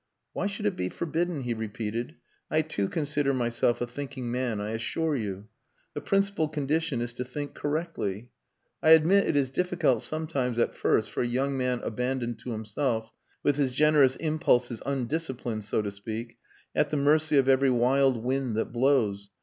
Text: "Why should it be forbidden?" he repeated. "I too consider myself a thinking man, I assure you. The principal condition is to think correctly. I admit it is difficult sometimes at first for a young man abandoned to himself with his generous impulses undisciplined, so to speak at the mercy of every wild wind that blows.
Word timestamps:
"Why 0.33 0.47
should 0.47 0.65
it 0.65 0.75
be 0.75 0.89
forbidden?" 0.89 1.41
he 1.41 1.53
repeated. 1.53 2.15
"I 2.49 2.63
too 2.63 2.89
consider 2.89 3.35
myself 3.35 3.81
a 3.81 3.85
thinking 3.85 4.31
man, 4.31 4.59
I 4.59 4.71
assure 4.71 5.15
you. 5.15 5.47
The 5.93 6.01
principal 6.01 6.47
condition 6.47 7.01
is 7.01 7.13
to 7.13 7.23
think 7.23 7.53
correctly. 7.53 8.31
I 8.81 8.93
admit 8.97 9.27
it 9.27 9.35
is 9.35 9.51
difficult 9.51 10.01
sometimes 10.01 10.57
at 10.57 10.73
first 10.73 11.11
for 11.11 11.21
a 11.21 11.27
young 11.27 11.55
man 11.55 11.81
abandoned 11.83 12.39
to 12.39 12.51
himself 12.51 13.11
with 13.43 13.57
his 13.57 13.73
generous 13.73 14.15
impulses 14.15 14.81
undisciplined, 14.87 15.65
so 15.65 15.83
to 15.83 15.91
speak 15.91 16.39
at 16.73 16.89
the 16.89 16.97
mercy 16.97 17.37
of 17.37 17.47
every 17.47 17.69
wild 17.69 18.23
wind 18.23 18.55
that 18.57 18.71
blows. 18.71 19.29